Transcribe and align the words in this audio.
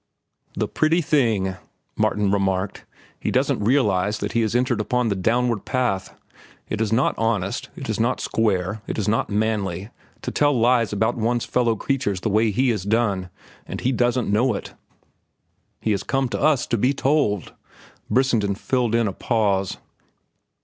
"The 0.55 0.67
pretty 0.67 0.99
thing," 1.03 1.57
Martin 1.95 2.31
remarked. 2.31 2.85
"He 3.19 3.29
doesn't 3.29 3.63
realize 3.63 4.17
that 4.17 4.31
he 4.31 4.41
has 4.41 4.55
entered 4.55 4.81
upon 4.81 5.09
the 5.09 5.15
downward 5.15 5.63
path. 5.63 6.15
It 6.69 6.81
is 6.81 6.91
not 6.91 7.13
honest, 7.19 7.69
it 7.75 7.87
is 7.87 7.99
not 7.99 8.19
square, 8.19 8.81
it 8.87 8.97
is 8.97 9.07
not 9.07 9.29
manly, 9.29 9.91
to 10.23 10.31
tell 10.31 10.59
lies 10.59 10.91
about 10.91 11.17
one's 11.17 11.45
fellow 11.45 11.75
creatures 11.75 12.21
the 12.21 12.31
way 12.31 12.49
he 12.49 12.69
has 12.69 12.81
done, 12.83 13.29
and 13.67 13.81
he 13.81 13.91
doesn't 13.91 14.33
know 14.33 14.55
it." 14.55 14.73
"He 15.81 15.91
has 15.91 16.01
to 16.01 16.07
come 16.07 16.29
to 16.29 16.41
us 16.41 16.65
to 16.65 16.79
be 16.79 16.95
told," 16.95 17.53
Brissenden 18.09 18.55
filled 18.55 18.95
in 18.95 19.07
a 19.07 19.13
pause. 19.13 19.77